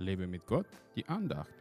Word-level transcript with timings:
Lebe 0.00 0.26
mit 0.26 0.46
Gott, 0.46 0.66
die 0.96 1.06
Andacht. 1.08 1.52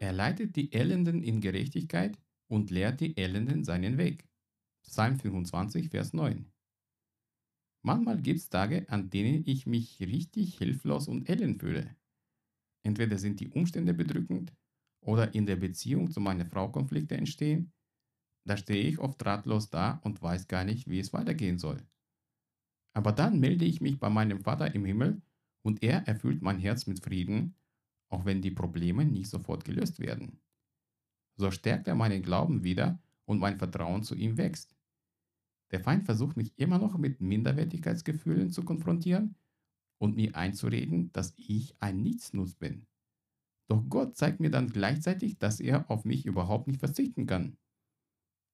Er 0.00 0.12
leitet 0.12 0.56
die 0.56 0.72
Elenden 0.72 1.22
in 1.22 1.40
Gerechtigkeit 1.40 2.18
und 2.48 2.70
lehrt 2.70 3.00
die 3.00 3.16
Elenden 3.16 3.62
seinen 3.62 3.96
Weg. 3.96 4.26
Psalm 4.82 5.18
25, 5.18 5.90
Vers 5.90 6.12
9. 6.12 6.50
Manchmal 7.82 8.20
gibt 8.20 8.40
es 8.40 8.48
Tage, 8.48 8.88
an 8.88 9.10
denen 9.10 9.44
ich 9.46 9.66
mich 9.66 10.00
richtig 10.00 10.58
hilflos 10.58 11.06
und 11.08 11.28
elend 11.28 11.60
fühle. 11.60 11.96
Entweder 12.82 13.18
sind 13.18 13.40
die 13.40 13.48
Umstände 13.48 13.94
bedrückend 13.94 14.52
oder 15.00 15.34
in 15.34 15.46
der 15.46 15.56
Beziehung 15.56 16.10
zu 16.10 16.20
meiner 16.20 16.46
Frau 16.46 16.70
Konflikte 16.70 17.16
entstehen. 17.16 17.72
Da 18.48 18.56
stehe 18.56 18.88
ich 18.88 18.98
oft 18.98 19.22
ratlos 19.26 19.68
da 19.68 20.00
und 20.04 20.22
weiß 20.22 20.48
gar 20.48 20.64
nicht, 20.64 20.88
wie 20.88 20.98
es 20.98 21.12
weitergehen 21.12 21.58
soll. 21.58 21.86
Aber 22.94 23.12
dann 23.12 23.40
melde 23.40 23.66
ich 23.66 23.82
mich 23.82 24.00
bei 24.00 24.08
meinem 24.08 24.40
Vater 24.40 24.74
im 24.74 24.86
Himmel 24.86 25.20
und 25.60 25.82
er 25.82 26.08
erfüllt 26.08 26.40
mein 26.40 26.58
Herz 26.58 26.86
mit 26.86 27.04
Frieden, 27.04 27.56
auch 28.08 28.24
wenn 28.24 28.40
die 28.40 28.50
Probleme 28.50 29.04
nicht 29.04 29.28
sofort 29.28 29.66
gelöst 29.66 30.00
werden. 30.00 30.40
So 31.36 31.50
stärkt 31.50 31.88
er 31.88 31.94
meinen 31.94 32.22
Glauben 32.22 32.64
wieder 32.64 32.98
und 33.26 33.38
mein 33.38 33.58
Vertrauen 33.58 34.02
zu 34.02 34.14
ihm 34.14 34.38
wächst. 34.38 34.74
Der 35.70 35.80
Feind 35.80 36.06
versucht 36.06 36.38
mich 36.38 36.58
immer 36.58 36.78
noch 36.78 36.96
mit 36.96 37.20
Minderwertigkeitsgefühlen 37.20 38.50
zu 38.50 38.64
konfrontieren 38.64 39.36
und 39.98 40.16
mir 40.16 40.34
einzureden, 40.34 41.12
dass 41.12 41.34
ich 41.36 41.76
ein 41.80 42.02
Nichtsnutz 42.02 42.54
bin. 42.54 42.86
Doch 43.66 43.86
Gott 43.90 44.16
zeigt 44.16 44.40
mir 44.40 44.50
dann 44.50 44.70
gleichzeitig, 44.70 45.38
dass 45.38 45.60
er 45.60 45.90
auf 45.90 46.06
mich 46.06 46.24
überhaupt 46.24 46.66
nicht 46.66 46.80
verzichten 46.80 47.26
kann. 47.26 47.58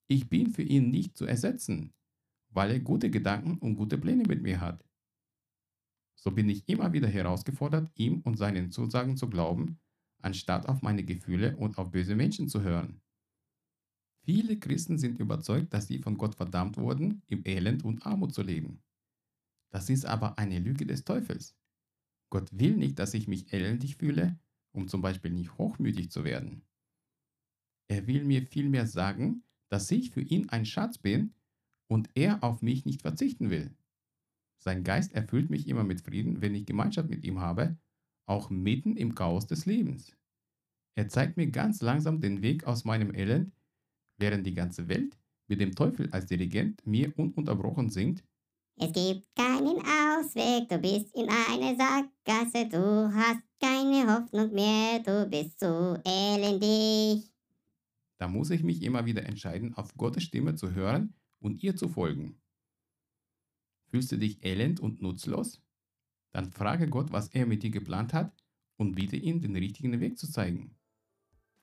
Ich 0.06 0.28
bin 0.28 0.50
für 0.50 0.62
ihn 0.62 0.90
nicht 0.90 1.16
zu 1.16 1.24
ersetzen, 1.24 1.94
weil 2.50 2.70
er 2.70 2.80
gute 2.80 3.10
Gedanken 3.10 3.58
und 3.58 3.76
gute 3.76 3.98
Pläne 3.98 4.24
mit 4.24 4.42
mir 4.42 4.60
hat. 4.60 4.84
So 6.14 6.30
bin 6.30 6.48
ich 6.48 6.68
immer 6.68 6.92
wieder 6.92 7.08
herausgefordert, 7.08 7.90
ihm 7.94 8.20
und 8.20 8.36
seinen 8.36 8.70
Zusagen 8.70 9.16
zu 9.16 9.28
glauben, 9.28 9.80
anstatt 10.22 10.66
auf 10.68 10.82
meine 10.82 11.04
Gefühle 11.04 11.56
und 11.56 11.78
auf 11.78 11.90
böse 11.90 12.16
Menschen 12.16 12.48
zu 12.48 12.62
hören. 12.62 13.00
Viele 14.24 14.58
Christen 14.58 14.96
sind 14.96 15.18
überzeugt, 15.18 15.74
dass 15.74 15.86
sie 15.86 15.98
von 15.98 16.16
Gott 16.16 16.34
verdammt 16.34 16.78
wurden, 16.78 17.22
im 17.26 17.44
Elend 17.44 17.84
und 17.84 18.06
Armut 18.06 18.32
zu 18.32 18.42
leben. 18.42 18.82
Das 19.70 19.90
ist 19.90 20.06
aber 20.06 20.38
eine 20.38 20.60
Lüge 20.60 20.86
des 20.86 21.04
Teufels. 21.04 21.56
Gott 22.30 22.48
will 22.58 22.76
nicht, 22.76 22.98
dass 22.98 23.12
ich 23.12 23.28
mich 23.28 23.52
elendig 23.52 23.96
fühle, 23.96 24.38
um 24.72 24.88
zum 24.88 25.02
Beispiel 25.02 25.30
nicht 25.30 25.58
hochmütig 25.58 26.10
zu 26.10 26.24
werden. 26.24 26.64
Er 27.88 28.06
will 28.06 28.24
mir 28.24 28.46
vielmehr 28.46 28.86
sagen, 28.86 29.44
dass 29.74 29.90
ich 29.90 30.12
für 30.12 30.20
ihn 30.20 30.48
ein 30.50 30.64
Schatz 30.64 30.98
bin 30.98 31.34
und 31.90 32.08
er 32.14 32.44
auf 32.44 32.62
mich 32.62 32.84
nicht 32.84 33.02
verzichten 33.02 33.50
will. 33.50 33.76
Sein 34.62 34.84
Geist 34.84 35.12
erfüllt 35.12 35.50
mich 35.50 35.66
immer 35.66 35.82
mit 35.82 36.00
Frieden, 36.00 36.40
wenn 36.40 36.54
ich 36.54 36.64
Gemeinschaft 36.64 37.10
mit 37.10 37.24
ihm 37.24 37.40
habe, 37.40 37.76
auch 38.24 38.50
mitten 38.50 38.96
im 38.96 39.16
Chaos 39.16 39.48
des 39.48 39.66
Lebens. 39.66 40.16
Er 40.96 41.08
zeigt 41.08 41.36
mir 41.36 41.48
ganz 41.48 41.82
langsam 41.82 42.20
den 42.20 42.40
Weg 42.40 42.68
aus 42.68 42.84
meinem 42.84 43.12
Elend, 43.12 43.52
während 44.16 44.46
die 44.46 44.54
ganze 44.54 44.86
Welt 44.86 45.18
mit 45.48 45.60
dem 45.60 45.74
Teufel 45.74 46.08
als 46.12 46.26
Dirigent 46.26 46.86
mir 46.86 47.12
ununterbrochen 47.18 47.90
singt. 47.90 48.22
Es 48.76 48.92
gibt 48.92 49.26
keinen 49.34 49.80
Ausweg, 49.80 50.68
du 50.68 50.78
bist 50.78 51.12
in 51.16 51.28
einer 51.28 51.74
Sackgasse, 51.74 52.68
du 52.68 53.12
hast 53.12 53.42
keine 53.60 54.06
Hoffnung 54.06 54.54
mehr, 54.54 55.00
du 55.00 55.28
bist 55.28 55.58
zu 55.58 56.00
elendig. 56.04 57.33
Da 58.18 58.28
muss 58.28 58.50
ich 58.50 58.62
mich 58.62 58.82
immer 58.82 59.06
wieder 59.06 59.24
entscheiden, 59.24 59.74
auf 59.74 59.96
Gottes 59.96 60.22
Stimme 60.22 60.54
zu 60.54 60.72
hören 60.72 61.14
und 61.40 61.62
ihr 61.62 61.76
zu 61.76 61.88
folgen. 61.88 62.40
Fühlst 63.86 64.12
du 64.12 64.16
dich 64.18 64.44
elend 64.44 64.80
und 64.80 65.02
nutzlos? 65.02 65.62
Dann 66.32 66.50
frage 66.50 66.88
Gott, 66.88 67.12
was 67.12 67.28
er 67.28 67.46
mit 67.46 67.62
dir 67.62 67.70
geplant 67.70 68.12
hat 68.12 68.34
und 68.76 68.94
bitte 68.94 69.16
ihm, 69.16 69.40
den 69.40 69.54
richtigen 69.56 70.00
Weg 70.00 70.18
zu 70.18 70.30
zeigen. 70.30 70.76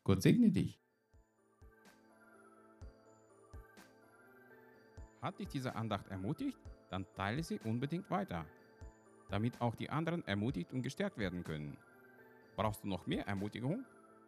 Gott 0.04 0.22
segne 0.22 0.52
dich. 0.52 0.82
Hat 5.22 5.38
dich 5.40 5.50
diese 5.50 5.76
Andacht 5.76 6.08
ermutigt? 6.08 6.58
Dann 6.90 7.06
teile 7.16 7.44
sie 7.44 7.60
unbedingt 7.60 8.10
weiter, 8.10 8.46
damit 9.30 9.62
auch 9.62 9.76
die 9.76 9.90
anderen 9.90 10.26
ermutigt 10.26 10.74
und 10.74 10.82
gestärkt 10.82 11.18
werden 11.18 11.44
können. 11.44 11.78
Brauchst 12.56 12.84
du 12.84 12.88
noch 12.88 13.08
mehr 13.08 13.28
Ermutigung? 13.28 13.86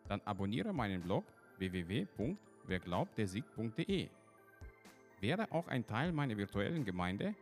Dann 0.07 0.21
abonniere 0.21 0.73
meinen 0.73 1.01
Blog 1.01 1.25
www.werglaubtdersieg.de. 1.57 4.09
Werde 5.21 5.51
auch 5.51 5.67
ein 5.67 5.87
Teil 5.87 6.11
meiner 6.11 6.37
virtuellen 6.37 6.85
Gemeinde 6.85 7.33